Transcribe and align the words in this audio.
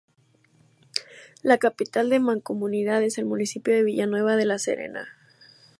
La 1.43 1.59
capital 1.59 2.09
de 2.09 2.15
la 2.17 2.21
mancomunidad 2.25 3.03
es 3.03 3.19
el 3.19 3.25
municipio 3.25 3.71
de 3.75 3.83
Villanueva 3.83 4.35
de 4.35 4.45
la 4.45 4.57
Serena. 4.57 5.07